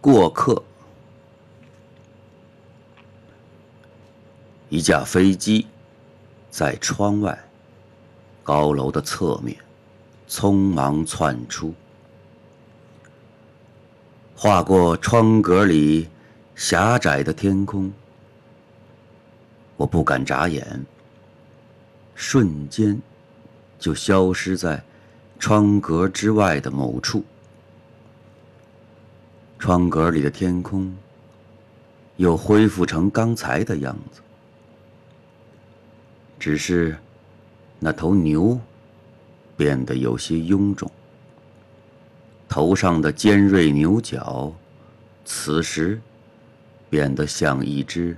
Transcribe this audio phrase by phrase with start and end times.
[0.00, 0.62] 过客。
[4.68, 5.66] 一架飞机
[6.50, 7.38] 在窗外
[8.42, 9.56] 高楼的侧面
[10.28, 11.74] 匆忙窜出，
[14.36, 16.08] 划过窗格里
[16.54, 17.90] 狭窄的天空。
[19.76, 20.84] 我不敢眨眼，
[22.14, 23.00] 瞬间
[23.78, 24.84] 就消失在
[25.38, 27.24] 窗格之外的某处。
[29.58, 30.96] 窗格里的天空
[32.16, 34.20] 又恢复成刚才的样子，
[36.38, 36.96] 只是
[37.80, 38.58] 那头牛
[39.56, 40.88] 变得有些臃肿，
[42.48, 44.52] 头上的尖锐牛角
[45.24, 46.00] 此时
[46.88, 48.16] 变得像一只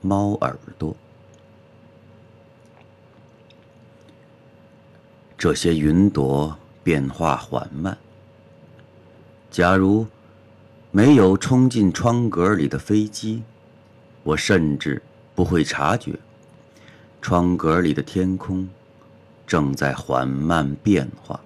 [0.00, 0.94] 猫耳朵。
[5.38, 7.96] 这些云朵变化缓慢，
[9.50, 10.04] 假如。
[10.96, 13.42] 没有冲进窗格里的飞机，
[14.22, 15.02] 我甚至
[15.34, 16.16] 不会察觉
[17.20, 18.68] 窗格里的天空
[19.44, 21.40] 正在缓慢变化。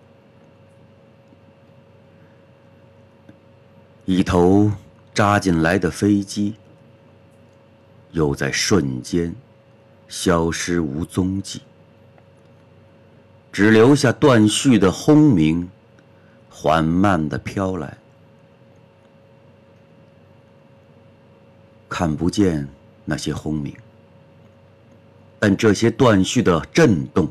[4.04, 4.70] 一头
[5.14, 6.56] 扎进来的飞机，
[8.10, 9.34] 又在瞬间
[10.08, 11.62] 消失无踪迹，
[13.50, 15.70] 只留下断续的轰鸣，
[16.50, 17.96] 缓慢的飘来。
[21.98, 22.68] 看不见
[23.04, 23.74] 那些轰鸣，
[25.40, 27.28] 但这些断续的震动，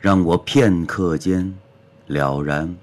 [0.00, 1.56] 让我片刻间
[2.08, 2.74] 了然。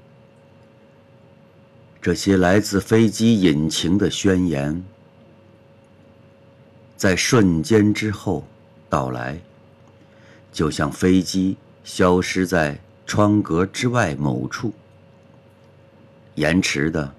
[2.01, 4.81] 这些来自飞机引擎的宣言，
[6.95, 8.47] 在瞬间之后
[8.87, 9.37] 到来，
[10.49, 14.71] 就像飞机消失在窗格之外某处，
[16.35, 17.13] 延迟的，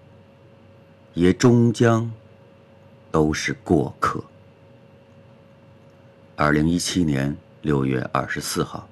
[1.12, 2.10] 也终将。
[3.10, 4.22] 都是过客。
[6.36, 8.89] 二零一七年六月二十四号。